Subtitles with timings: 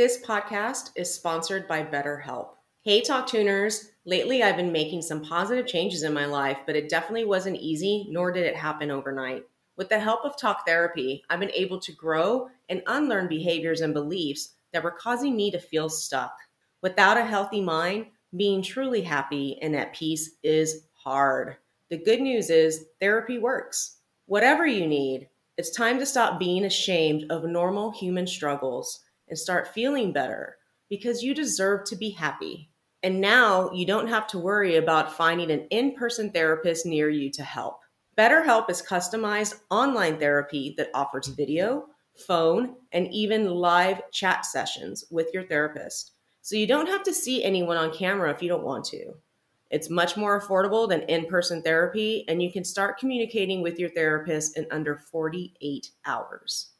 [0.00, 2.52] This podcast is sponsored by BetterHelp.
[2.80, 3.90] Hey, Talk Tuners.
[4.06, 8.06] Lately, I've been making some positive changes in my life, but it definitely wasn't easy,
[8.08, 9.42] nor did it happen overnight.
[9.76, 13.92] With the help of talk therapy, I've been able to grow and unlearn behaviors and
[13.92, 16.34] beliefs that were causing me to feel stuck.
[16.80, 21.56] Without a healthy mind, being truly happy and at peace is hard.
[21.90, 23.96] The good news is therapy works.
[24.24, 25.28] Whatever you need,
[25.58, 30.58] it's time to stop being ashamed of normal human struggles and start feeling better
[30.90, 32.68] because you deserve to be happy.
[33.02, 37.30] And now you don't have to worry about finding an in person therapist near you
[37.30, 37.80] to help.
[38.18, 41.84] BetterHelp is customized online therapy that offers video,
[42.26, 46.10] phone, and even live chat sessions with your therapist.
[46.42, 49.14] So you don't have to see anyone on camera if you don't want to.
[49.70, 53.90] It's much more affordable than in person therapy, and you can start communicating with your
[53.90, 56.70] therapist in under 48 hours.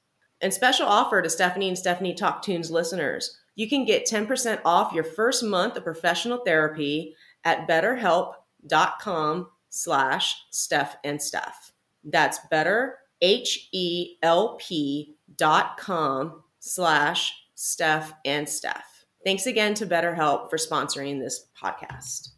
[0.42, 3.36] And special offer to Stephanie and Stephanie Talk Tunes listeners.
[3.56, 10.96] You can get 10% off your first month of professional therapy at betterhelp.com slash Steph
[11.04, 11.72] and Steph.
[12.04, 19.04] That's better, H-E-L-P dot com slash Steph and Steph.
[19.24, 22.30] Thanks again to BetterHelp for sponsoring this podcast.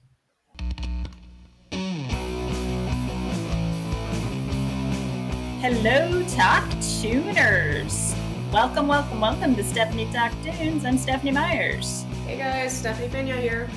[5.63, 6.65] Hello, Talk
[7.01, 8.17] Tuners.
[8.53, 10.85] Welcome, welcome, welcome to Stephanie Talk Tunes.
[10.85, 12.03] I'm Stephanie Myers.
[12.27, 13.71] Hey guys, Stephanie Pena here.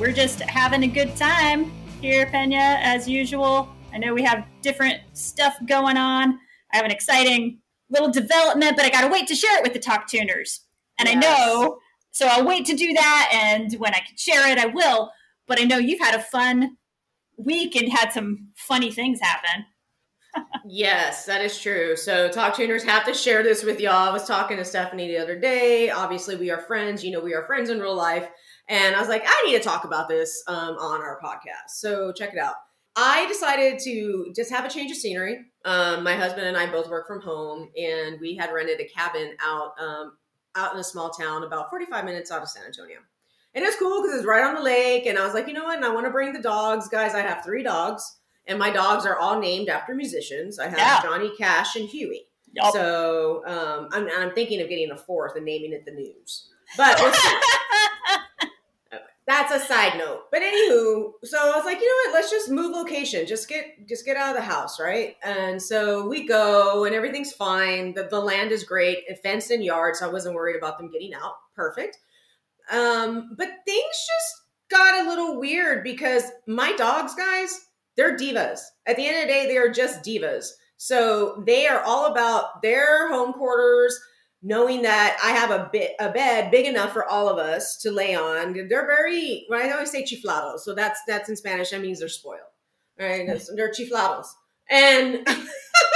[0.00, 3.68] We're just having a good time here, Pena, as usual.
[3.94, 6.40] I know we have different stuff going on.
[6.72, 9.74] I have an exciting little development, but I got to wait to share it with
[9.74, 10.62] the Talk Tuners.
[10.98, 11.16] And yes.
[11.18, 11.78] I know,
[12.10, 13.30] so I'll wait to do that.
[13.32, 15.12] And when I can share it, I will.
[15.46, 16.78] But I know you've had a fun
[17.36, 19.66] week and had some funny things happen
[20.68, 21.96] yes, that is true.
[21.96, 24.08] So, talk tuners have to share this with y'all.
[24.08, 25.90] I was talking to Stephanie the other day.
[25.90, 27.04] Obviously, we are friends.
[27.04, 28.28] You know, we are friends in real life.
[28.68, 31.70] And I was like, I need to talk about this um, on our podcast.
[31.70, 32.54] So, check it out.
[32.96, 35.38] I decided to just have a change of scenery.
[35.64, 39.36] Um, my husband and I both work from home, and we had rented a cabin
[39.42, 40.12] out um,
[40.54, 42.96] out in a small town about 45 minutes out of San Antonio.
[43.54, 45.06] And it's cool because it's right on the lake.
[45.06, 45.76] And I was like, you know what?
[45.76, 46.88] And I want to bring the dogs.
[46.88, 48.17] Guys, I have three dogs.
[48.48, 50.58] And my dogs are all named after musicians.
[50.58, 51.02] I have yeah.
[51.02, 52.26] Johnny Cash and Huey.
[52.54, 52.72] Yep.
[52.72, 56.48] So um, I'm, I'm, thinking of getting a fourth and naming it the news.
[56.78, 56.96] But
[59.26, 60.22] That's a side note.
[60.32, 62.14] But anywho, so I was like, you know what?
[62.16, 63.26] Let's just move location.
[63.26, 65.16] Just get just get out of the house, right?
[65.22, 67.92] And so we go, and everything's fine.
[67.92, 70.90] The, the land is great, a fenced in yard, so I wasn't worried about them
[70.90, 71.34] getting out.
[71.54, 71.98] Perfect.
[72.72, 77.66] Um, but things just got a little weird because my dogs, guys,
[77.98, 78.60] they're divas.
[78.86, 80.50] At the end of the day, they are just divas.
[80.78, 83.98] So they are all about their home quarters,
[84.40, 87.90] knowing that I have a bit a bed big enough for all of us to
[87.90, 88.52] lay on.
[88.52, 91.70] They're very I always say chiflados, so that's that's in Spanish.
[91.70, 92.38] That means they're spoiled.
[92.98, 93.26] Right?
[93.28, 93.54] Mm-hmm.
[93.56, 94.26] they're chiflados.
[94.70, 95.26] And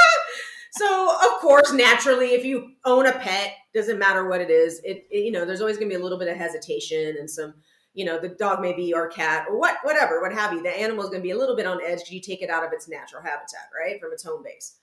[0.72, 5.04] so of course, naturally, if you own a pet, doesn't matter what it is, it,
[5.12, 7.54] it you know, there's always gonna be a little bit of hesitation and some
[7.94, 10.80] you know the dog may be or cat or what whatever what have you the
[10.80, 12.64] animal is going to be a little bit on edge because you take it out
[12.64, 14.76] of its natural habitat right from its home base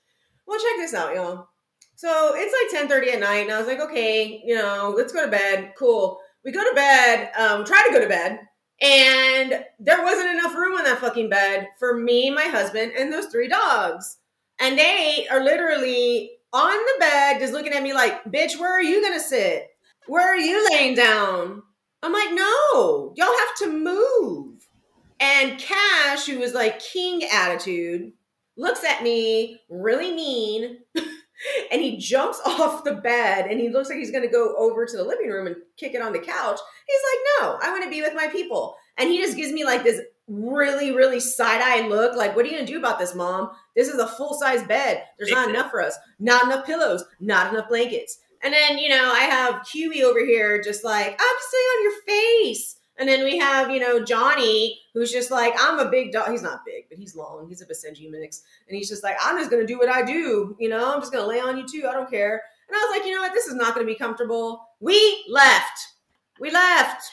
[0.46, 1.47] well check this out y'all
[1.96, 5.14] so it's like 10 30 at night and i was like okay you know let's
[5.14, 8.40] go to bed cool we go to bed um, try to go to bed
[8.81, 13.26] and there wasn't enough room on that fucking bed for me my husband and those
[13.26, 14.18] three dogs
[14.59, 18.84] and they are literally on the bed just looking at me like bitch where are
[18.84, 19.68] you gonna sit
[20.08, 21.62] where are you laying down
[22.01, 24.67] I'm like, no, y'all have to move.
[25.19, 28.13] And Cash, who was like king attitude,
[28.55, 30.78] looks at me really mean.
[30.96, 34.85] and he jumps off the bed and he looks like he's going to go over
[34.85, 36.59] to the living room and kick it on the couch.
[36.87, 37.01] He's
[37.41, 39.84] like, "No, I want to be with my people." And he just gives me like
[39.84, 43.49] this really really side-eye look like, "What are you going to do about this, mom?
[43.75, 45.03] This is a full-size bed.
[45.19, 45.95] There's not enough for us.
[46.19, 50.62] Not enough pillows, not enough blankets." And then, you know, I have Huey over here
[50.62, 52.76] just like, I'm oh, just on your face.
[52.97, 56.32] And then we have, you know, Johnny, who's just like, I'm a big dog.
[56.32, 57.46] He's not big, but he's long.
[57.50, 58.44] He's a Basenji mix.
[58.68, 60.56] And he's just like, I'm just going to do what I do.
[60.59, 61.88] You know, I'm just going to lay on you too.
[61.88, 62.41] I don't care.
[62.68, 63.34] And I was like, you know what?
[63.34, 64.68] This is not going to be comfortable.
[64.80, 65.80] We left.
[66.40, 67.03] We left.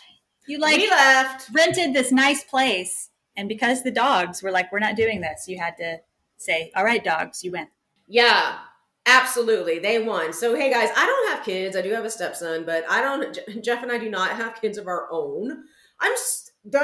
[0.49, 1.51] You like, we left.
[1.53, 3.11] Rented this nice place.
[3.37, 5.99] And because the dogs were like, we're not doing this, you had to
[6.37, 7.69] say, all right, dogs, you win.
[8.09, 8.57] Yeah.
[9.07, 9.79] Absolutely.
[9.79, 10.33] They won.
[10.33, 11.77] So, hey guys, I don't have kids.
[11.77, 14.79] I do have a stepson, but I don't, Jeff and I do not have kids
[14.79, 15.63] of our own.
[16.01, 16.13] I'm,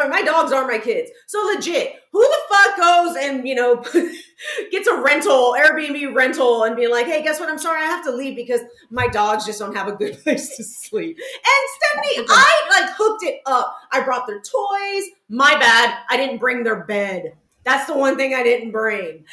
[0.09, 1.11] my dogs are my kids.
[1.27, 3.83] So, legit, who the fuck goes and, you know,
[4.71, 7.49] gets a rental, Airbnb rental, and be like, hey, guess what?
[7.49, 8.61] I'm sorry I have to leave because
[8.91, 11.19] my dogs just don't have a good place to sleep.
[11.19, 13.77] And Stephanie, I like hooked it up.
[13.91, 15.03] I brought their toys.
[15.29, 15.99] My bad.
[16.09, 17.33] I didn't bring their bed.
[17.65, 19.25] That's the one thing I didn't bring.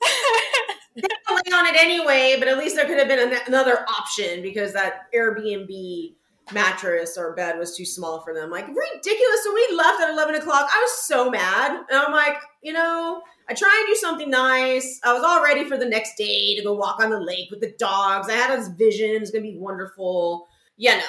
[0.96, 4.72] they lay on it anyway, but at least there could have been another option because
[4.72, 6.14] that Airbnb
[6.52, 8.50] mattress or bed was too small for them.
[8.50, 9.44] Like ridiculous.
[9.44, 10.68] So we left at eleven o'clock.
[10.72, 15.00] I was so mad, and I'm like, you know, I try and do something nice.
[15.04, 17.60] I was all ready for the next day to go walk on the lake with
[17.60, 18.28] the dogs.
[18.28, 20.46] I had this vision; it's gonna be wonderful.
[20.76, 21.04] Yeah, no.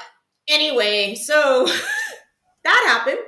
[0.48, 1.66] Anyway, so
[2.64, 3.20] that happened.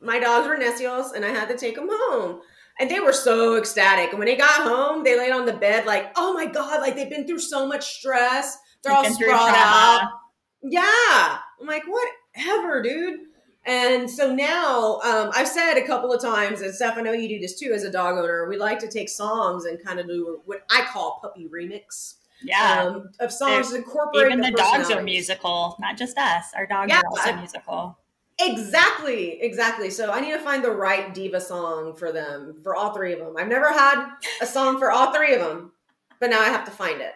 [0.00, 2.40] My dogs were necios, and I had to take them home
[2.78, 4.10] and they were so ecstatic.
[4.10, 6.94] And when they got home, they laid on the bed like, oh my God, like
[6.94, 8.58] they've been through so much stress.
[8.82, 10.08] They're all sprawled out.
[10.62, 11.38] Yeah.
[11.60, 11.84] I'm like,
[12.34, 13.20] whatever, dude.
[13.64, 17.28] And so now um, I've said a couple of times, and Steph, I know you
[17.28, 20.06] do this too as a dog owner, we like to take songs and kind of
[20.06, 22.14] do what I call puppy remix.
[22.42, 22.84] Yeah.
[22.94, 26.44] Um, of songs incorporating Even the dogs are musical, not just us.
[26.54, 27.98] Our dogs yeah, are also musical.
[28.38, 29.88] Exactly, exactly.
[29.90, 33.18] So I need to find the right diva song for them, for all three of
[33.18, 33.34] them.
[33.38, 35.72] I've never had a song for all three of them,
[36.20, 37.12] but now I have to find it.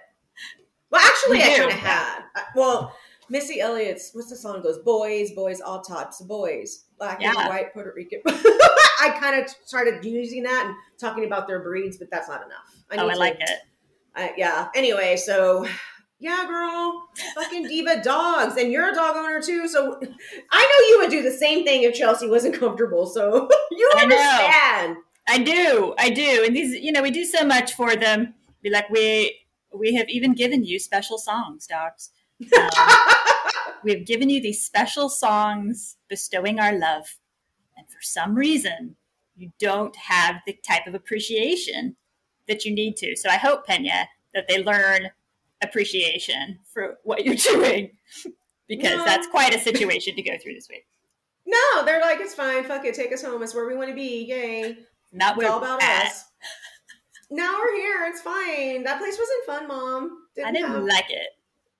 [0.88, 2.22] Well, actually, I kind of had.
[2.56, 2.96] Well,
[3.28, 4.78] Missy Elliott's what's the song goes?
[4.78, 7.34] Boys, boys, all types of boys, black yeah.
[7.36, 8.20] and white, Puerto Rican.
[8.26, 12.74] I kind of started using that and talking about their breeds, but that's not enough.
[12.90, 13.58] I oh, I to, like it.
[14.16, 14.68] Uh, yeah.
[14.74, 15.66] Anyway, so
[16.20, 19.66] yeah, girl, fucking diva dogs, and you're a dog owner too.
[19.66, 19.98] So
[20.50, 23.06] I know you would do the same thing if Chelsea wasn't comfortable.
[23.06, 24.98] So you understand.
[25.26, 28.34] I, I, do, I do, and these, you know, we do so much for them.
[28.62, 29.38] Be like, we
[29.74, 32.10] we have even given you special songs, dogs.
[32.58, 32.68] Um,
[33.82, 37.16] we have given you these special songs bestowing our love,
[37.78, 38.96] and for some reason,
[39.38, 41.96] you don't have the type of appreciation
[42.46, 43.16] that you need to.
[43.16, 45.10] So I hope Pena that they learn
[45.62, 47.90] appreciation for what you're doing
[48.66, 49.04] because no.
[49.04, 50.86] that's quite a situation to go through this week.
[51.46, 52.64] No, they're like, it's fine.
[52.64, 52.94] Fuck it.
[52.94, 53.42] Take us home.
[53.42, 54.24] It's where we want to be.
[54.28, 54.78] Yay.
[55.12, 56.06] Not it's all about at.
[56.06, 56.24] us.
[57.30, 58.06] now we're here.
[58.06, 58.84] It's fine.
[58.84, 60.18] That place wasn't fun, mom.
[60.36, 60.84] Didn't I didn't have...
[60.84, 61.30] like it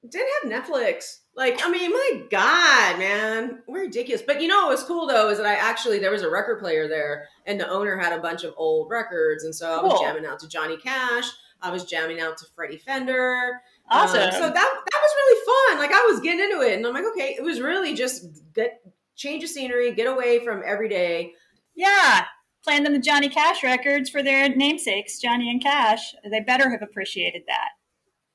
[0.09, 1.19] did not have Netflix.
[1.37, 4.23] Like, I mean, my God, man, we're ridiculous.
[4.27, 6.59] But you know what was cool though is that I actually there was a record
[6.61, 10.01] player there, and the owner had a bunch of old records, and so I was
[10.01, 11.29] jamming out to Johnny Cash.
[11.63, 13.61] I was jamming out to Freddie Fender.
[13.91, 14.23] Um, awesome.
[14.23, 15.79] Um, so that that was really fun.
[15.79, 18.81] Like I was getting into it, and I'm like, okay, it was really just get
[19.17, 21.33] change of scenery, get away from every day.
[21.75, 22.25] Yeah,
[22.65, 26.15] playing them the Johnny Cash records for their namesakes, Johnny and Cash.
[26.29, 27.69] They better have appreciated that.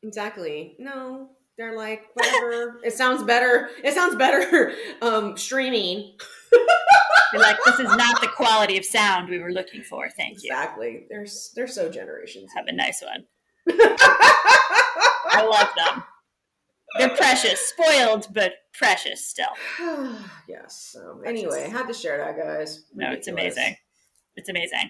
[0.08, 0.76] Exactly.
[0.78, 2.80] No, they're like, whatever.
[2.84, 3.70] it sounds better.
[3.84, 6.16] It sounds better um, streaming.
[7.32, 10.10] They're like, this is not the quality of sound we were looking for.
[10.10, 10.48] Thank you.
[10.50, 11.06] Exactly.
[11.10, 11.26] They're
[11.56, 12.52] they're so generations.
[12.56, 13.26] Have a nice one.
[13.80, 16.04] I love them.
[16.98, 19.48] They're precious, spoiled, but precious still.
[20.50, 20.96] yes.
[21.00, 22.84] Um, anyway, had to share that, guys.
[22.94, 22.96] Ridiculous.
[22.96, 23.76] No, it's amazing.
[24.36, 24.90] It's amazing.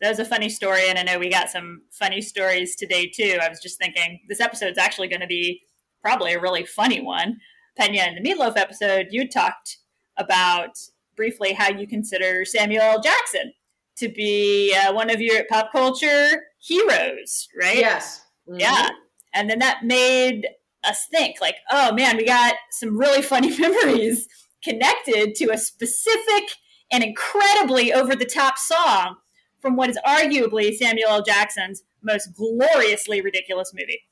[0.00, 3.38] That was a funny story, and I know we got some funny stories today too.
[3.42, 5.62] I was just thinking this episode's actually going to be
[6.04, 7.38] probably a really funny one.
[7.78, 9.78] Pena in the Meatloaf episode, you talked
[10.18, 10.78] about
[11.16, 13.00] briefly how you consider Samuel L.
[13.02, 13.52] Jackson
[13.96, 17.76] to be uh, one of your pop culture heroes, right?
[17.78, 18.22] Yes.
[18.48, 18.60] Mm-hmm.
[18.60, 18.88] Yeah.
[19.32, 20.46] And then that made
[20.84, 24.28] us think, like, oh man, we got some really funny memories
[24.62, 26.50] connected to a specific
[26.92, 29.16] and incredibly over the top song
[29.58, 31.22] from what is arguably Samuel L.
[31.22, 34.02] Jackson's most gloriously ridiculous movie.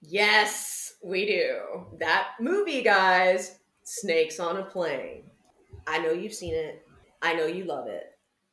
[0.00, 0.81] Yes.
[1.02, 1.86] We do.
[1.98, 5.24] That movie, guys, Snakes on a Plane.
[5.86, 6.82] I know you've seen it.
[7.20, 8.04] I know you love it.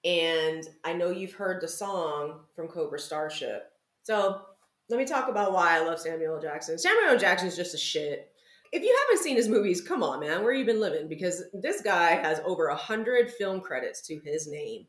[0.04, 3.72] And I know you've heard the song from Cobra Starship.
[4.02, 4.42] So
[4.90, 6.80] let me talk about why I love Samuel Jackson.
[6.80, 8.32] Samuel Jackson is just a shit.
[8.72, 11.08] If you haven't seen his movies, come on, man, where you been living?
[11.08, 14.86] Because this guy has over a hundred film credits to his name,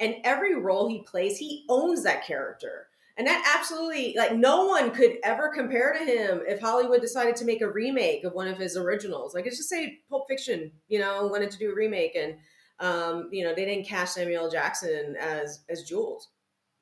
[0.00, 2.86] and every role he plays, he owns that character.
[3.20, 7.44] And that absolutely, like, no one could ever compare to him if Hollywood decided to
[7.44, 9.34] make a remake of one of his originals.
[9.34, 12.36] Like, it's just say Pulp Fiction, you know, wanted to do a remake, and
[12.78, 16.30] um, you know, they didn't cast Samuel Jackson as as Jules.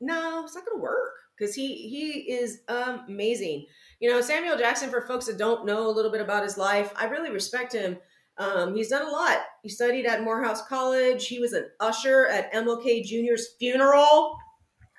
[0.01, 3.67] No, it's not going to work because he he is amazing.
[3.99, 4.91] You know, Samuel Jackson.
[4.91, 7.99] For folks that don't know a little bit about his life, I really respect him.
[8.37, 9.39] Um, he's done a lot.
[9.65, 11.27] He studied at Morehouse College.
[11.27, 14.39] He was an usher at MLK Jr.'s funeral.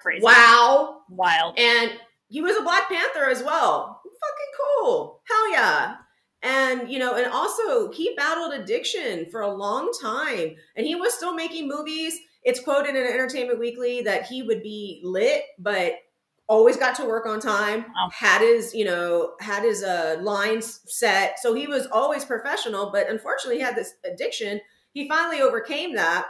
[0.02, 0.22] Crazy.
[0.22, 0.98] Wow.
[1.10, 1.58] Wild.
[1.58, 1.92] And
[2.28, 4.02] he was a Black Panther as well.
[4.04, 4.54] Fucking
[4.86, 5.22] cool.
[5.28, 5.96] Hell yeah.
[6.42, 11.14] And, you know, and also he battled addiction for a long time and he was
[11.14, 12.18] still making movies.
[12.44, 15.94] It's quoted in Entertainment Weekly that he would be lit, but
[16.48, 18.10] always got to work on time, wow.
[18.14, 21.40] had his, you know, had his uh, lines set.
[21.40, 24.62] So he was always professional, but unfortunately he had this addiction.
[24.94, 26.26] He finally overcame that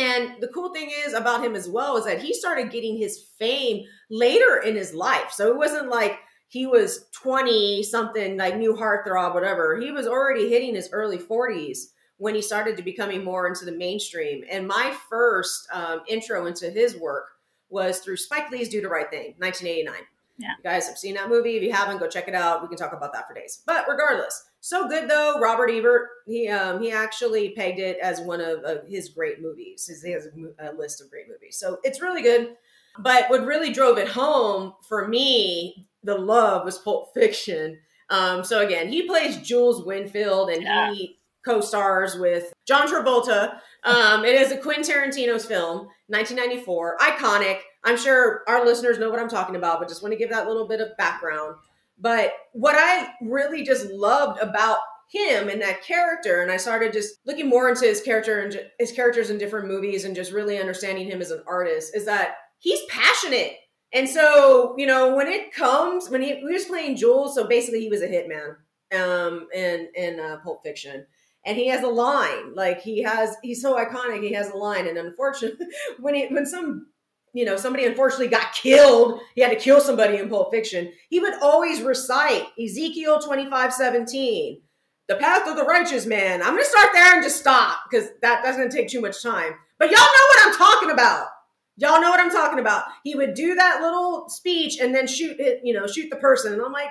[0.00, 3.18] and the cool thing is about him as well is that he started getting his
[3.38, 5.30] fame later in his life.
[5.30, 6.16] So it wasn't like
[6.48, 9.78] he was 20 something, like new heartthrob, whatever.
[9.78, 13.72] He was already hitting his early 40s when he started to becoming more into the
[13.72, 14.42] mainstream.
[14.50, 17.26] And my first um, intro into his work
[17.68, 19.94] was through Spike Lee's Do the Right Thing, 1989.
[20.38, 20.48] Yeah.
[20.56, 21.58] You guys have seen that movie.
[21.58, 22.62] If you haven't, go check it out.
[22.62, 23.60] We can talk about that for days.
[23.66, 26.08] But regardless, so good though, Robert Ebert.
[26.26, 29.90] He um, he actually pegged it as one of, of his great movies.
[30.04, 30.26] he has
[30.58, 32.50] a, a list of great movies, so it's really good.
[32.98, 37.78] But what really drove it home for me, the love was Pulp Fiction.
[38.10, 40.92] Um, so again, he plays Jules Winfield, and yeah.
[40.92, 43.60] he co-stars with John Travolta.
[43.82, 47.60] Um, it is a Quentin Tarantino's film, 1994, iconic.
[47.82, 50.46] I'm sure our listeners know what I'm talking about, but just want to give that
[50.48, 51.54] little bit of background.
[52.00, 54.78] But what I really just loved about
[55.10, 58.92] him and that character and i started just looking more into his character and his
[58.92, 62.78] characters in different movies and just really understanding him as an artist is that he's
[62.88, 63.54] passionate
[63.92, 67.88] and so you know when it comes when he, was playing jules so basically he
[67.88, 68.54] was a hitman
[68.96, 71.04] um in in uh, pulp fiction
[71.44, 74.86] and he has a line like he has he's so iconic he has a line
[74.86, 75.66] and unfortunately
[75.98, 76.86] when he when some
[77.32, 79.20] you know, somebody unfortunately got killed.
[79.34, 80.92] He had to kill somebody in Pulp Fiction.
[81.08, 84.60] He would always recite Ezekiel 25 17,
[85.08, 86.40] the path of the righteous man.
[86.42, 89.52] I'm going to start there and just stop because that, doesn't take too much time.
[89.78, 91.26] But y'all know what I'm talking about.
[91.76, 92.84] Y'all know what I'm talking about.
[93.04, 96.52] He would do that little speech and then shoot it, you know, shoot the person.
[96.52, 96.90] And I'm like,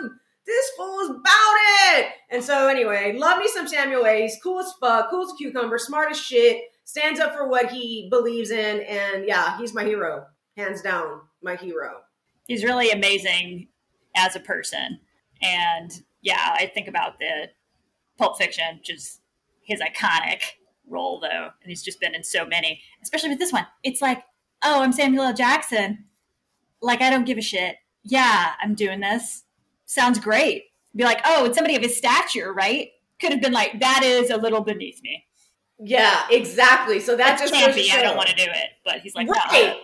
[0.00, 1.56] damn, this fool is about
[1.98, 2.06] it.
[2.30, 4.16] And so, anyway, love me some Samuel L.
[4.16, 8.08] He's cool as fuck, cool as cucumber, smart as shit stands up for what he
[8.10, 8.80] believes in.
[8.80, 10.24] And yeah, he's my hero,
[10.56, 11.98] hands down, my hero.
[12.46, 13.68] He's really amazing
[14.16, 15.00] as a person.
[15.42, 15.92] And
[16.22, 17.50] yeah, I think about the
[18.16, 19.20] Pulp Fiction, just
[19.62, 20.40] his iconic
[20.88, 21.50] role though.
[21.60, 23.66] And he's just been in so many, especially with this one.
[23.84, 24.24] It's like,
[24.64, 25.34] oh, I'm Samuel L.
[25.34, 26.06] Jackson.
[26.80, 27.76] Like, I don't give a shit.
[28.02, 29.42] Yeah, I'm doing this.
[29.84, 30.64] Sounds great.
[30.96, 32.88] Be like, oh, it's somebody of his stature, right?
[33.20, 35.26] Could have been like, that is a little beneath me.
[35.84, 37.00] Yeah, exactly.
[37.00, 37.90] So that it just can't be.
[37.92, 39.76] I don't want to do it, but he's like, right,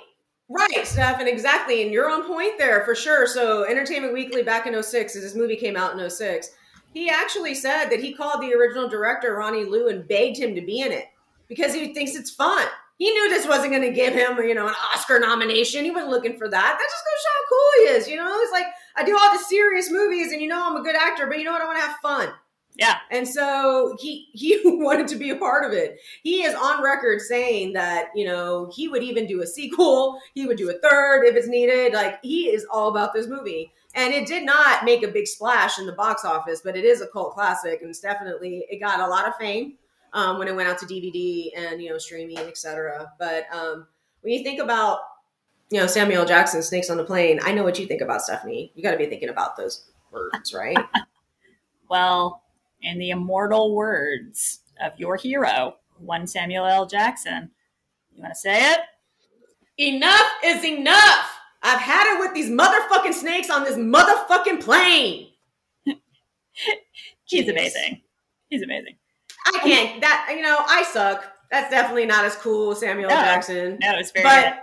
[0.49, 0.57] no.
[0.65, 1.83] right, Steph, and exactly.
[1.83, 3.27] And you're on point there for sure.
[3.27, 6.51] So Entertainment Weekly back in 06, as this movie came out in 06,
[6.93, 10.61] he actually said that he called the original director Ronny Yu and begged him to
[10.61, 11.07] be in it
[11.49, 12.67] because he thinks it's fun.
[12.99, 15.85] He knew this wasn't going to give him, you know, an Oscar nomination.
[15.85, 16.79] He wasn't looking for that.
[16.79, 18.09] That just goes how cool he is.
[18.09, 20.83] You know, he's like, I do all the serious movies, and you know, I'm a
[20.83, 21.63] good actor, but you know what?
[21.63, 22.31] I want to have fun.
[22.77, 22.97] Yeah.
[23.11, 25.99] And so he he wanted to be a part of it.
[26.23, 30.47] He is on record saying that, you know, he would even do a sequel, he
[30.47, 31.93] would do a third if it's needed.
[31.93, 33.73] Like he is all about this movie.
[33.97, 37.01] And it did not make a big splash in the box office, but it is
[37.01, 39.75] a cult classic and it's definitely it got a lot of fame
[40.13, 43.13] um, when it went out to DVD and, you know, streaming, etc.
[43.21, 43.87] But um,
[44.23, 44.99] when you think about
[45.71, 48.73] you know Samuel Jackson snakes on the plane, I know what you think about Stephanie.
[48.75, 50.77] You got to be thinking about those words, right?
[51.89, 52.43] well,
[52.85, 56.87] in the immortal words of your hero, one Samuel L.
[56.87, 57.51] Jackson.
[58.15, 58.79] You want to say it?
[59.79, 61.31] Enough is enough.
[61.63, 65.29] I've had it with these motherfucking snakes on this motherfucking plane.
[67.25, 68.03] He's amazing.
[68.51, 68.97] He's amazing.
[69.47, 70.01] I can't.
[70.01, 71.25] That you know, I suck.
[71.51, 73.79] That's definitely not as cool, Samuel no, Jackson.
[73.81, 74.23] No, it's very.
[74.25, 74.59] But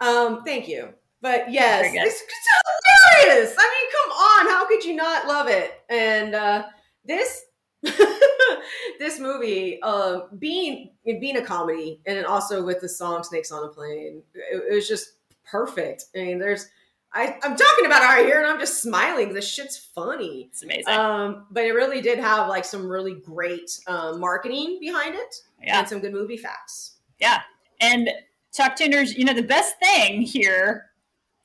[0.00, 0.06] good.
[0.08, 0.90] um, thank you.
[1.22, 3.54] But yes, it's, it's hilarious.
[3.56, 5.74] I mean, come on, how could you not love it?
[5.88, 6.64] And uh,
[7.04, 7.42] this
[8.98, 13.68] this movie, um, being being a comedy, and also with the song "Snakes on a
[13.68, 16.04] Plane," it, it was just perfect.
[16.14, 16.68] I mean, there's
[17.12, 19.34] I, am talking about it right here, and I'm just smiling.
[19.34, 20.48] This shit's funny.
[20.52, 20.88] It's amazing.
[20.94, 25.80] Um, but it really did have like some really great uh, marketing behind it, yeah.
[25.80, 26.98] and some good movie facts.
[27.18, 27.40] Yeah,
[27.80, 28.08] and
[28.56, 30.86] Talk Tuners, you know, the best thing here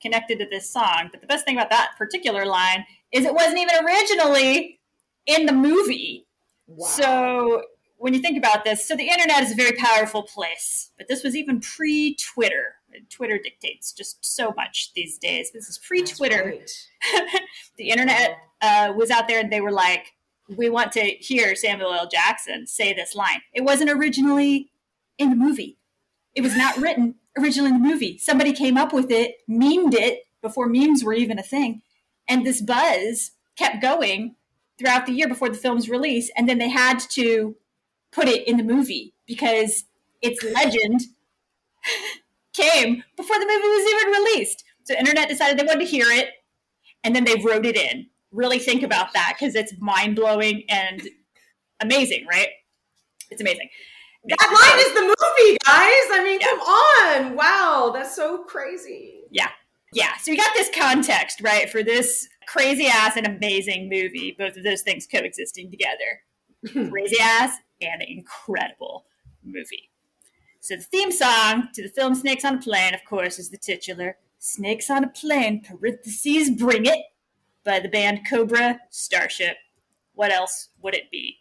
[0.00, 3.58] connected to this song, but the best thing about that particular line is it wasn't
[3.58, 4.78] even originally
[5.26, 6.26] in the movie.
[6.68, 6.86] Wow.
[6.86, 7.62] So
[7.96, 11.24] when you think about this, so the internet is a very powerful place, but this
[11.24, 12.74] was even pre Twitter.
[13.10, 15.50] Twitter dictates just so much these days.
[15.52, 16.54] This is pre Twitter.
[17.76, 20.14] the internet uh, was out there and they were like,
[20.56, 22.08] we want to hear Samuel L.
[22.08, 23.40] Jackson say this line.
[23.52, 24.70] It wasn't originally
[25.18, 25.78] in the movie,
[26.34, 28.18] it was not written originally in the movie.
[28.18, 31.82] Somebody came up with it, memed it before memes were even a thing.
[32.28, 34.36] And this buzz kept going
[34.78, 37.56] throughout the year before the film's release, and then they had to
[38.12, 39.84] put it in the movie because
[40.22, 41.00] its legend
[42.54, 44.64] came before the movie was even released.
[44.84, 46.28] So internet decided they wanted to hear it,
[47.04, 48.06] and then they wrote it in.
[48.30, 51.02] Really think about that because it's mind blowing and
[51.80, 52.48] amazing, right?
[53.30, 53.68] It's amazing.
[54.24, 56.20] That line is the movie, guys.
[56.20, 56.46] I mean, yeah.
[56.46, 57.36] come on.
[57.36, 59.22] Wow, that's so crazy.
[59.30, 59.48] Yeah.
[59.92, 60.16] Yeah.
[60.18, 64.34] So we got this context, right, for this crazy ass and amazing movie.
[64.38, 66.90] Both of those things coexisting together.
[66.90, 69.04] crazy ass and incredible
[69.44, 69.90] movie.
[70.60, 73.58] So the theme song to the film Snakes on a Plane, of course, is the
[73.58, 76.98] titular Snakes on a Plane, parentheses, bring it,
[77.64, 79.56] by the band Cobra Starship.
[80.14, 81.40] What else would it be?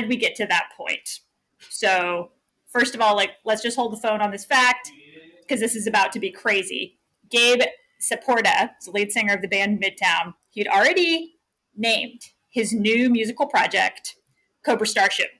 [0.00, 1.20] did we get to that point?
[1.70, 2.30] So,
[2.68, 4.90] first of all, like, let's just hold the phone on this fact
[5.42, 6.98] because this is about to be crazy.
[7.30, 7.62] Gabe
[8.00, 11.34] Saporta, the lead singer of the band Midtown, he'd already
[11.76, 14.16] named his new musical project
[14.64, 15.30] Cobra Starship.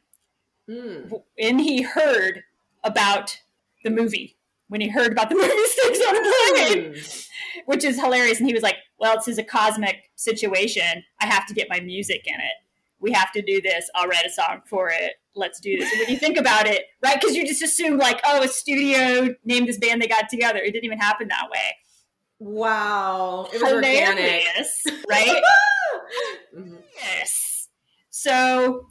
[0.69, 1.15] Mm.
[1.39, 2.43] he heard
[2.85, 3.39] about
[3.85, 4.37] the movie
[4.69, 7.29] when he heard about the movie Snakes on a Plane, mm.
[7.65, 8.39] which is hilarious.
[8.39, 11.05] And he was like, Well, this is a cosmic situation.
[11.21, 12.53] I have to get my music in it
[13.01, 13.89] we have to do this.
[13.95, 15.15] I'll write a song for it.
[15.35, 15.91] Let's do this.
[15.93, 17.19] And when you think about it, right?
[17.21, 20.59] Because you just assume like, oh, a studio named this band, they got together.
[20.59, 21.63] It didn't even happen that way.
[22.41, 24.45] Wow, it was organic,
[25.11, 25.43] right?
[27.03, 27.69] yes.
[28.11, 28.87] So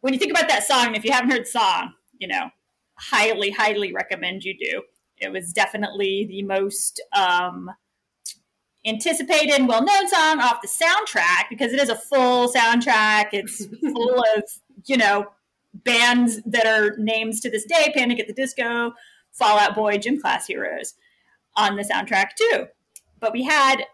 [0.00, 2.50] when you think about that song, if you haven't heard song, you know,
[2.98, 4.82] highly, highly recommend you do.
[5.18, 7.70] It was definitely the most um,
[8.86, 13.28] anticipated and well-known song off the soundtrack because it is a full soundtrack.
[13.32, 14.42] It's full of
[14.86, 15.26] you know
[15.74, 18.92] bands that are names to this day: Panic at the Disco,
[19.32, 20.94] Fall Out Boy, Gym Class Heroes,
[21.56, 22.66] on the soundtrack too.
[23.20, 23.84] But we had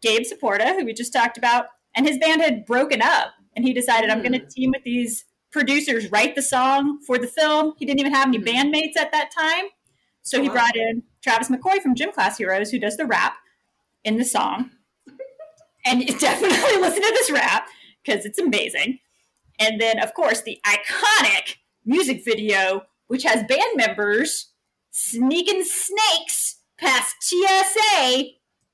[0.00, 3.72] Gabe Saporta, who we just talked about, and his band had broken up, and he
[3.72, 4.14] decided, mm.
[4.14, 4.48] "I'm going to hmm.
[4.48, 7.74] team with these." Producers write the song for the film.
[7.76, 8.44] He didn't even have any hmm.
[8.44, 9.64] bandmates at that time.
[10.22, 13.34] So he oh, brought in Travis McCoy from Gym Class Heroes, who does the rap,
[14.04, 14.70] in the song.
[15.86, 17.66] and definitely listen to this rap
[18.04, 18.98] because it's amazing.
[19.58, 24.52] And then, of course, the iconic music video, which has band members
[24.90, 28.24] sneaking snakes past TSA,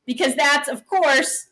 [0.07, 1.47] because that's, of course,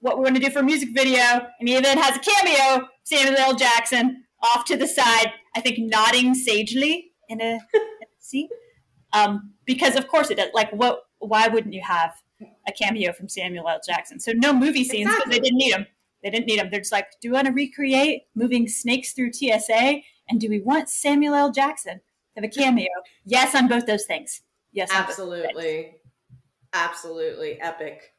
[0.00, 1.18] what we're going to do for a music video.
[1.58, 3.54] And he has a cameo, Samuel L.
[3.54, 7.58] Jackson, off to the side, I think nodding sagely in a
[8.18, 8.50] seat,
[9.12, 10.48] um, because of course it does.
[10.54, 11.02] Like, what?
[11.18, 12.14] Why wouldn't you have
[12.70, 13.80] a cameo from Samuel L.
[13.84, 14.18] Jackson.
[14.20, 15.34] So no movie scenes, exactly.
[15.34, 15.86] they didn't need them.
[16.22, 16.68] They didn't need them.
[16.70, 20.00] They're just like, do we want to recreate moving snakes through TSA?
[20.28, 21.50] And do we want Samuel L.
[21.50, 22.00] Jackson
[22.36, 22.88] to have a cameo?
[23.24, 24.42] yes, on both those things.
[24.72, 25.96] Yes, absolutely,
[26.72, 28.12] absolutely epic,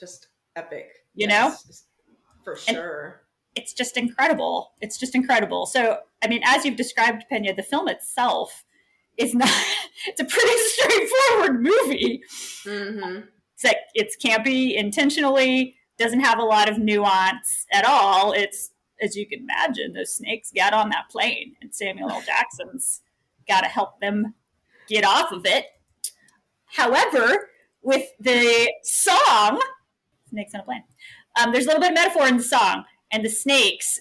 [0.00, 0.86] just epic.
[1.14, 1.28] You yes.
[1.66, 1.74] know,
[2.44, 3.04] for sure.
[3.04, 3.14] And
[3.62, 4.72] it's just incredible.
[4.80, 5.66] It's just incredible.
[5.66, 8.64] So, I mean, as you've described, Pena, the film itself
[9.16, 9.50] is not.
[10.06, 12.22] It's a pretty straightforward movie.
[12.64, 13.20] Mm-hmm
[13.94, 18.32] it's campy intentionally, doesn't have a lot of nuance at all.
[18.32, 18.70] It's
[19.00, 22.22] as you can imagine, those snakes got on that plane, and Samuel L.
[22.24, 23.00] Jackson's
[23.48, 24.34] got to help them
[24.88, 25.66] get off of it.
[26.66, 27.50] However,
[27.82, 29.60] with the song
[30.30, 30.84] "Snakes on a Plane,"
[31.40, 33.98] um, there's a little bit of metaphor in the song, and the snakes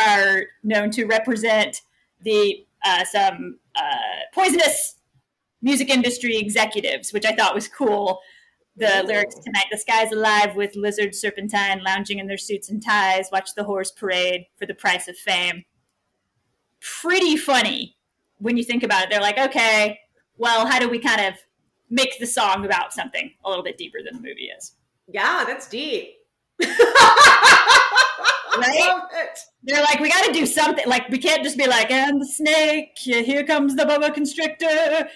[0.00, 1.80] are known to represent
[2.22, 4.94] the uh, some uh, poisonous
[5.60, 8.20] music industry executives, which I thought was cool
[8.76, 9.66] the lyrics tonight.
[9.70, 13.28] The sky's alive with lizard serpentine lounging in their suits and ties.
[13.32, 15.64] Watch the horse parade for the price of fame.
[16.80, 17.96] Pretty funny
[18.38, 19.10] when you think about it.
[19.10, 19.98] They're like, okay,
[20.36, 21.34] well, how do we kind of
[21.88, 24.72] make the song about something a little bit deeper than the movie is?
[25.08, 26.12] Yeah, that's deep.
[26.60, 26.70] right?
[29.62, 30.86] They're like, we got to do something.
[30.86, 35.08] Like, we can't just be like, and the snake, here comes the boa constrictor.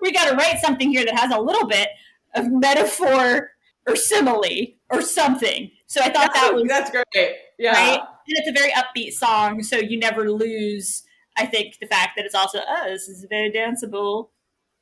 [0.00, 1.88] We got to write something here that has a little bit
[2.36, 3.50] of metaphor
[3.86, 5.70] or simile or something.
[5.86, 7.32] So I thought that's, that was that's great.
[7.58, 7.72] Yeah.
[7.72, 7.98] Right?
[7.98, 11.04] And it's a very upbeat song, so you never lose,
[11.36, 14.30] I think, the fact that it's also, oh, this is a very danceable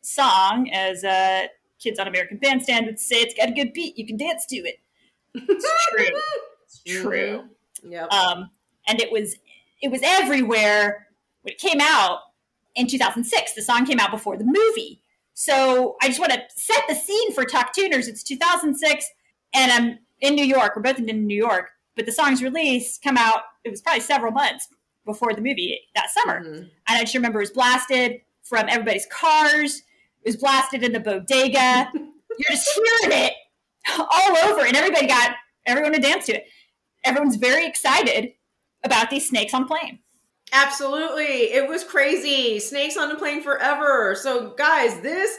[0.00, 1.46] song, as uh,
[1.78, 4.56] kids on American Bandstand would say, it's got a good beat, you can dance to
[4.56, 4.76] it.
[5.34, 5.64] It's
[5.96, 6.06] true.
[6.64, 7.42] it's true.
[7.86, 8.06] Yeah.
[8.06, 8.50] Um,
[8.88, 9.34] and it was
[9.82, 11.08] it was everywhere
[11.42, 12.20] when it came out
[12.76, 13.52] in 2006.
[13.52, 15.02] The song came out before the movie.
[15.34, 18.06] So I just want to set the scene for Talk Tuners.
[18.08, 19.04] It's 2006,
[19.54, 20.74] and I'm in New York.
[20.76, 23.42] We're both in New York, but the song's release come out.
[23.64, 24.68] It was probably several months
[25.04, 26.54] before the movie that summer, mm-hmm.
[26.54, 29.78] and I just remember it was blasted from everybody's cars.
[30.22, 31.90] It was blasted in the bodega.
[31.94, 32.70] You're just
[33.02, 33.32] hearing it
[33.98, 35.32] all over, and everybody got
[35.66, 36.44] everyone to dance to it.
[37.04, 38.30] Everyone's very excited
[38.84, 39.98] about these snakes on plane.
[40.56, 41.52] Absolutely.
[41.52, 42.60] It was crazy.
[42.60, 44.14] Snakes on a plane forever.
[44.18, 45.36] So guys, this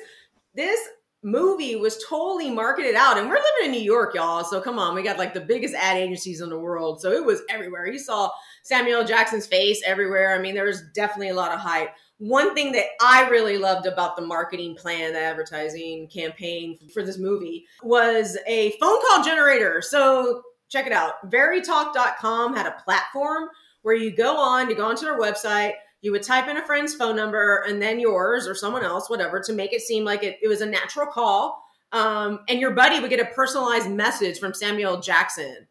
[0.54, 0.78] this
[1.24, 4.44] movie was totally marketed out and we're living in New York, y'all.
[4.44, 7.00] So come on, we got like the biggest ad agencies in the world.
[7.02, 7.88] So it was everywhere.
[7.88, 8.30] You saw
[8.64, 10.36] Samuel Jackson's face everywhere.
[10.36, 11.96] I mean, there was definitely a lot of hype.
[12.18, 17.18] One thing that I really loved about the marketing plan, the advertising campaign for this
[17.18, 19.82] movie was a phone call generator.
[19.82, 21.14] So check it out.
[21.32, 23.48] Verytalk.com had a platform
[23.86, 26.96] where you go on, you go onto their website, you would type in a friend's
[26.96, 30.40] phone number and then yours or someone else, whatever, to make it seem like it,
[30.42, 31.64] it was a natural call.
[31.92, 35.68] Um, and your buddy would get a personalized message from Samuel Jackson,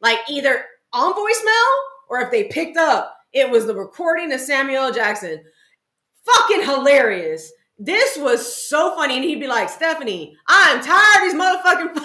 [0.00, 1.76] like either on voicemail
[2.08, 5.44] or if they picked up, it was the recording of Samuel Jackson.
[6.24, 7.52] Fucking hilarious.
[7.78, 9.16] This was so funny.
[9.16, 12.02] And he'd be like, Stephanie, I'm tired of these motherfucking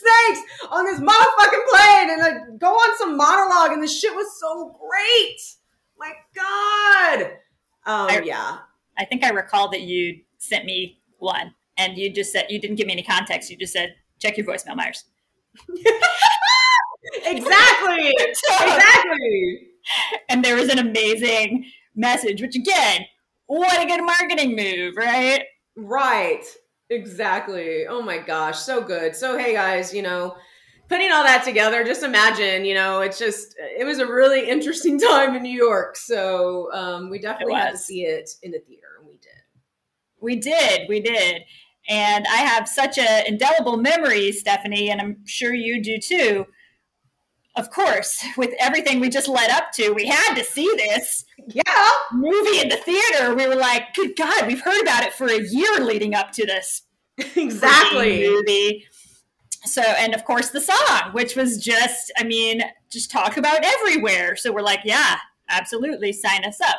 [0.00, 4.38] snakes on this motherfucking plane and like go on some monologue and the shit was
[4.38, 5.36] so great.
[5.98, 7.22] My God.
[7.86, 8.58] Um, I, yeah.
[8.98, 12.76] I think I recall that you sent me one and you just said, you didn't
[12.76, 13.50] give me any context.
[13.50, 15.04] You just said, check your voicemail, Myers.
[17.26, 18.12] exactly.
[18.18, 19.60] exactly.
[20.28, 23.06] And there was an amazing message, which again,
[23.46, 25.44] what a good marketing move, right?
[25.76, 26.44] Right.
[26.88, 27.86] Exactly.
[27.86, 29.16] Oh my gosh, so good.
[29.16, 30.36] So hey guys, you know,
[30.88, 35.00] putting all that together, just imagine, you know, it's just it was a really interesting
[35.00, 35.96] time in New York.
[35.96, 39.30] So um, we definitely had to see it in the theater, and we did.
[40.20, 41.42] We did, we did.
[41.88, 46.46] And I have such an indelible memory, Stephanie, and I'm sure you do too,
[47.56, 51.88] of course, with everything we just led up to, we had to see this yeah.
[52.12, 53.34] movie in the theater.
[53.34, 56.46] We were like, good God, we've heard about it for a year leading up to
[56.46, 56.82] this.
[57.34, 58.28] Exactly.
[58.28, 58.84] Movie.
[59.64, 64.36] So, and of course, the song, which was just, I mean, just talk about everywhere.
[64.36, 65.16] So we're like, yeah,
[65.48, 66.76] absolutely, sign us up.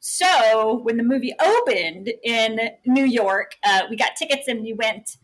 [0.00, 5.16] So when the movie opened in New York, uh, we got tickets and we went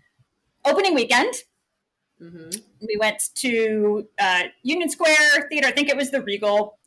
[0.64, 1.34] opening weekend
[2.22, 2.50] Mm-hmm.
[2.82, 5.66] We went to uh, Union Square Theater.
[5.66, 6.78] I think it was the Regal,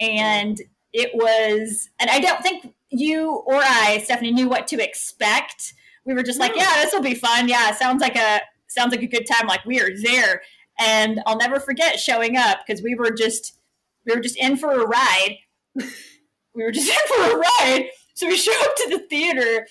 [0.00, 0.60] and
[0.92, 1.90] it was.
[2.00, 5.74] And I don't think you or I, Stephanie, knew what to expect.
[6.04, 7.48] We were just like, "Yeah, this will be fun.
[7.48, 9.46] Yeah, sounds like a sounds like a good time.
[9.46, 10.42] Like we are there."
[10.76, 13.56] And I'll never forget showing up because we were just
[14.04, 15.38] we were just in for a ride.
[15.76, 17.90] we were just in for a ride.
[18.14, 19.68] So we show up to the theater,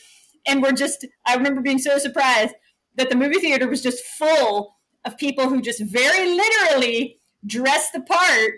[0.48, 1.04] and we're just.
[1.26, 2.56] I remember being so surprised
[2.96, 8.02] that the movie theater was just full of people who just very literally dressed the
[8.02, 8.52] part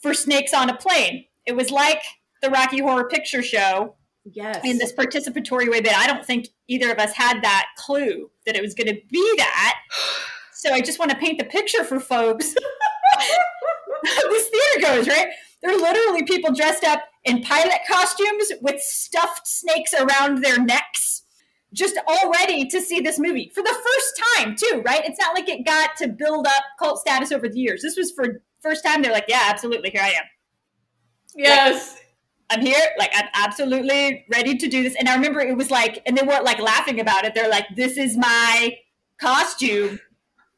[0.00, 1.24] for snakes on a plane.
[1.46, 2.02] It was like
[2.42, 3.94] the Rocky Horror Picture Show.
[4.24, 4.60] Yes.
[4.64, 8.54] In this participatory way, but I don't think either of us had that clue that
[8.54, 9.78] it was going to be that.
[10.54, 12.54] So I just want to paint the picture for folks.
[14.04, 15.26] this theater goes, right?
[15.60, 21.21] They're literally people dressed up in pilot costumes with stuffed snakes around their necks
[21.72, 25.02] just already to see this movie for the first time too, right?
[25.04, 27.82] It's not like it got to build up cult status over the years.
[27.82, 29.02] This was for first time.
[29.02, 30.24] They're like, yeah, absolutely, here I am.
[31.34, 31.94] Yes.
[31.94, 32.02] Like,
[32.60, 34.94] I'm here, like I'm absolutely ready to do this.
[34.96, 37.34] And I remember it was like, and they weren't like laughing about it.
[37.34, 38.78] They're like, this is my
[39.18, 39.98] costume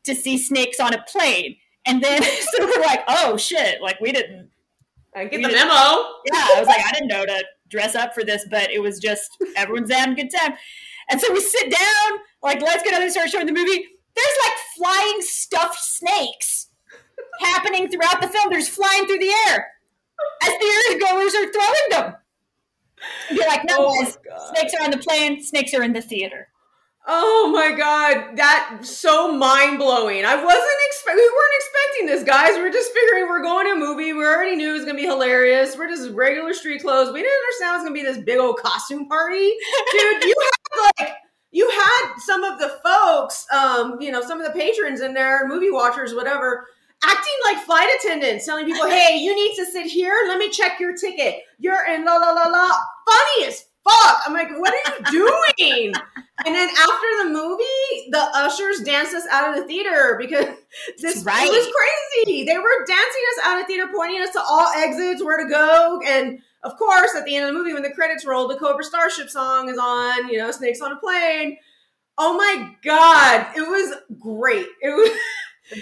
[0.02, 1.56] to see snakes on a plane.
[1.86, 4.50] And then so we're like, oh shit, like we didn't
[5.14, 5.70] I get we the memo.
[5.72, 8.98] Yeah, I was like, I didn't know to dress up for this, but it was
[8.98, 10.54] just everyone's having a good time.
[11.10, 13.84] And so we sit down, like, let's get out start showing the movie.
[14.14, 16.68] There's like flying stuffed snakes
[17.40, 18.48] happening throughout the film.
[18.50, 19.66] There's flying through the air
[20.42, 22.14] as the goers are throwing them.
[23.30, 24.16] You're like, no, oh guys,
[24.50, 26.48] snakes are on the plane, snakes are in the theater.
[27.06, 30.24] Oh my god, that's so mind blowing.
[30.24, 32.56] I wasn't expect we weren't expecting this, guys.
[32.56, 34.14] We are just figuring we're going to a movie.
[34.14, 35.76] We already knew it was gonna be hilarious.
[35.76, 37.12] We're just regular street clothes.
[37.12, 39.52] We didn't understand it was gonna be this big old costume party.
[39.92, 40.34] Dude, you
[40.98, 41.10] like
[41.50, 45.46] you had some of the folks, um, you know, some of the patrons in there,
[45.46, 46.66] movie watchers, whatever,
[47.04, 50.16] acting like flight attendants, telling people, "Hey, you need to sit here.
[50.26, 51.42] Let me check your ticket.
[51.58, 52.68] You're in la la la la."
[53.06, 54.20] Funny as fuck.
[54.26, 55.94] I'm like, "What are you doing?"
[56.46, 60.46] and then after the movie, the ushers danced us out of the theater because
[61.00, 61.48] this right.
[61.48, 61.68] was
[62.24, 62.44] crazy.
[62.44, 66.00] They were dancing us out of theater, pointing us to all exits, where to go,
[66.04, 68.82] and of course, at the end of the movie when the credits roll, the Cobra
[68.82, 71.58] Starship song is on, you know, Snakes on a Plane.
[72.16, 73.46] Oh my God.
[73.54, 74.66] It was great.
[74.80, 75.10] It was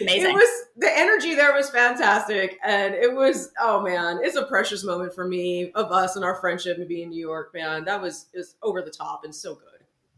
[0.01, 0.31] amazing.
[0.31, 2.59] It was the energy there was fantastic.
[2.65, 6.35] And it was, oh man, it's a precious moment for me of us and our
[6.37, 7.85] friendship and being in New York, man.
[7.85, 9.67] That was it was over the top and so good.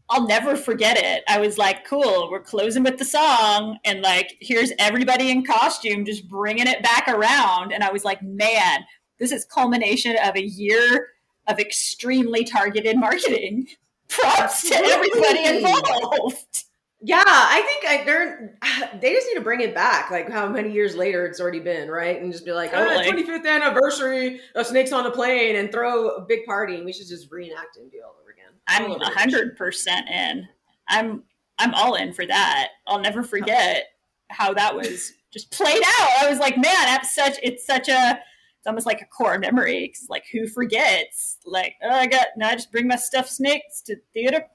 [0.09, 1.23] I'll never forget it.
[1.27, 3.77] I was like, cool, we're closing with the song.
[3.85, 7.71] And like, here's everybody in costume just bringing it back around.
[7.73, 8.81] And I was like, man,
[9.19, 11.07] this is culmination of a year
[11.47, 13.67] of extremely targeted marketing.
[14.07, 16.65] Props to everybody involved.
[17.01, 18.57] Yeah, I think I, they're
[19.01, 20.11] they just need to bring it back.
[20.11, 22.21] Like how many years later it's already been, right?
[22.21, 23.23] And just be like, oh, totally.
[23.23, 27.07] 25th anniversary of Snakes on a Plane, and throw a big party, and we should
[27.07, 28.53] just reenact and do it all over again.
[28.67, 30.47] I'm hundred percent in.
[30.87, 31.23] I'm
[31.57, 32.69] I'm all in for that.
[32.87, 33.85] I'll never forget
[34.29, 36.23] how that was just played out.
[36.23, 38.19] I was like, man, that's such it's such a
[38.65, 39.91] it's almost like a core memory.
[39.95, 41.37] Cause like who forgets?
[41.45, 44.47] Like, oh, I got now I just bring my stuffed snakes to theater.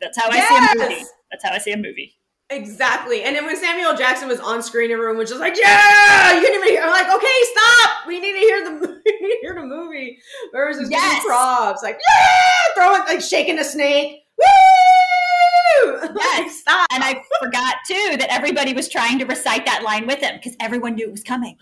[0.00, 0.50] That's how yes!
[0.50, 1.04] I see a movie.
[1.30, 2.14] That's how I see a movie.
[2.50, 3.22] Exactly.
[3.22, 6.52] And then when Samuel Jackson was on screen, everyone was just like, Yeah, you can
[6.58, 8.06] not even hear I'm like, okay, stop.
[8.08, 9.02] We need to hear the
[9.42, 10.18] hear the movie.
[10.50, 11.24] Where was this yes.
[11.24, 11.84] props?
[11.84, 14.22] Like, yeah, throwing like shaking a snake.
[14.38, 15.98] Woo!
[16.16, 16.60] Yes.
[16.60, 16.86] stop.
[16.90, 20.56] And I forgot too that everybody was trying to recite that line with him because
[20.58, 21.58] everyone knew it was coming.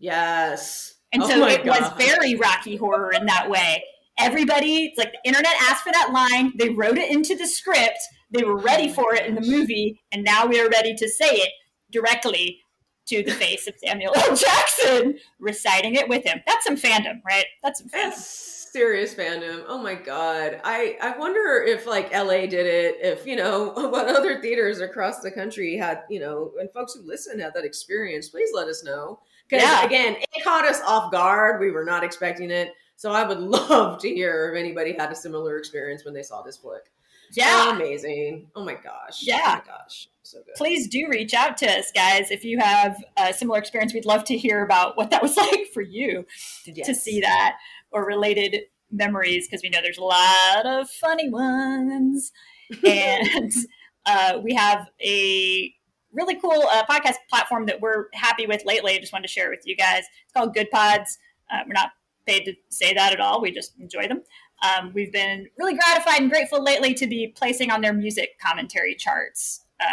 [0.00, 0.93] Yes.
[1.14, 1.80] And oh so it God.
[1.80, 3.84] was very Rocky Horror in that way.
[4.18, 6.52] Everybody, it's like the internet asked for that line.
[6.58, 8.00] They wrote it into the script.
[8.32, 10.00] They were ready oh for it in the movie.
[10.10, 11.50] And now we are ready to say it
[11.92, 12.58] directly
[13.06, 14.34] to the face of Samuel L.
[14.36, 16.40] Jackson, reciting it with him.
[16.48, 17.44] That's some fandom, right?
[17.62, 18.10] That's some fandom.
[18.10, 19.62] That's serious fandom.
[19.68, 20.60] Oh my god.
[20.64, 25.20] I I wonder if like LA did it, if you know, what other theaters across
[25.20, 28.30] the country had, you know, and folks who listen had that experience.
[28.30, 29.20] Please let us know.
[29.48, 29.84] Because yeah.
[29.84, 31.60] again, it caught us off guard.
[31.60, 32.70] We were not expecting it.
[32.96, 36.42] So I would love to hear if anybody had a similar experience when they saw
[36.42, 36.90] this flick.
[37.32, 37.70] Yeah.
[37.70, 38.48] So amazing.
[38.54, 39.22] Oh my gosh.
[39.22, 39.40] Oh yeah.
[39.46, 40.08] Oh my gosh.
[40.22, 40.54] So good.
[40.56, 43.92] Please do reach out to us, guys, if you have a similar experience.
[43.92, 46.26] We'd love to hear about what that was like for you
[46.64, 46.86] yes.
[46.86, 47.56] to see that
[47.90, 52.32] or related memories because we know there's a lot of funny ones.
[52.86, 53.52] and
[54.06, 55.73] uh, we have a
[56.14, 58.96] really cool uh, podcast platform that we're happy with lately.
[58.96, 60.04] I just wanted to share with you guys.
[60.24, 61.18] It's called Goodpods.
[61.52, 61.90] Uh, we're not
[62.26, 63.42] paid to say that at all.
[63.42, 64.22] We just enjoy them.
[64.62, 68.94] Um, we've been really gratified and grateful lately to be placing on their music commentary
[68.94, 69.84] charts, uh,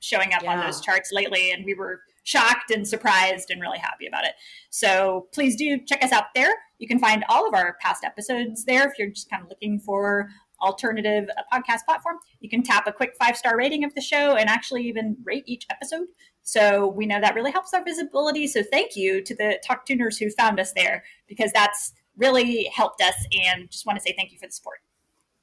[0.00, 0.58] showing up yeah.
[0.58, 1.52] on those charts lately.
[1.52, 4.32] And we were shocked and surprised and really happy about it.
[4.68, 6.52] So please do check us out there.
[6.78, 9.78] You can find all of our past episodes there if you're just kind of looking
[9.78, 10.28] for
[10.62, 14.34] alternative uh, podcast platform, you can tap a quick five star rating of the show
[14.36, 16.06] and actually even rate each episode.
[16.42, 18.46] So we know that really helps our visibility.
[18.46, 23.02] So thank you to the talk tuners who found us there because that's really helped
[23.02, 23.14] us.
[23.46, 24.78] And just want to say thank you for the support.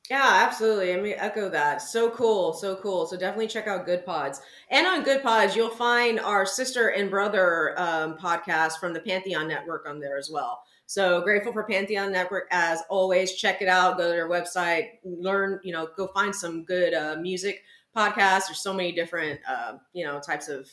[0.10, 0.94] Yeah, absolutely.
[0.94, 1.82] I mean, echo that.
[1.82, 2.54] So cool.
[2.54, 3.08] So cool.
[3.08, 4.38] So definitely check out Goodpods.
[4.70, 9.88] And on Goodpods, you'll find our sister and brother um, podcast from the Pantheon Network
[9.90, 10.62] on there as well.
[10.88, 13.34] So grateful for Pantheon Network as always.
[13.34, 13.98] Check it out.
[13.98, 14.90] Go to their website.
[15.04, 17.64] Learn, you know, go find some good uh, music
[17.96, 18.48] podcasts.
[18.48, 20.70] There's so many different, uh, you know, types of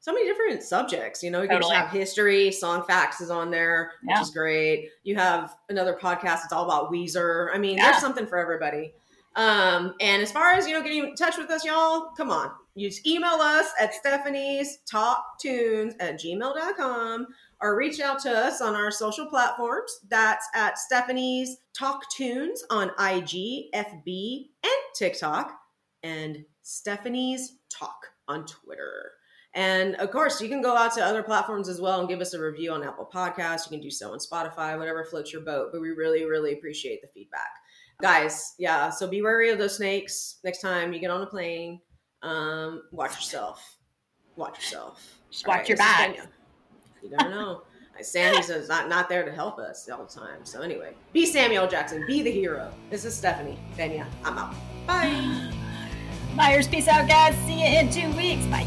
[0.00, 1.22] so many different subjects.
[1.22, 4.14] You know, you can just have history, song facts is on there, yeah.
[4.14, 4.88] which is great.
[5.04, 7.54] You have another podcast It's all about Weezer.
[7.54, 7.90] I mean, yeah.
[7.90, 8.94] there's something for everybody.
[9.36, 12.50] Um, and as far as you know, getting in touch with us, y'all, come on.
[12.74, 17.26] You just email us at Stephanie's Talk Tunes at gmail.com
[17.62, 19.92] or reach out to us on our social platforms.
[20.08, 25.58] That's at Stephanie's Talk Tunes on IG, FB, and TikTok,
[26.02, 29.12] and Stephanie's Talk on Twitter.
[29.52, 32.34] And of course, you can go out to other platforms as well and give us
[32.34, 33.66] a review on Apple Podcasts.
[33.66, 35.70] You can do so on Spotify, whatever floats your boat.
[35.72, 37.50] But we really, really appreciate the feedback.
[38.00, 41.80] Guys, yeah, so be wary of those snakes next time you get on a plane.
[42.22, 43.76] Um, watch yourself.
[44.36, 45.18] Watch yourself.
[45.30, 46.16] Just watch right, your back.
[47.02, 47.62] You don't know.
[48.00, 50.40] Sammy's not, not there to help us all the time.
[50.44, 52.06] So anyway, be Samuel Jackson.
[52.06, 52.72] Be the hero.
[52.88, 53.58] This is Stephanie.
[53.76, 54.54] Dania, I'm out.
[54.86, 55.52] Bye.
[56.34, 56.66] Myers.
[56.68, 57.34] peace out, guys.
[57.46, 58.44] See you in two weeks.
[58.46, 58.66] Bye.